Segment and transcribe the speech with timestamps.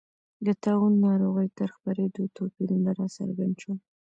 [0.45, 3.79] د طاعون ناروغۍ تر خپرېدو توپیرونه راڅرګند شول.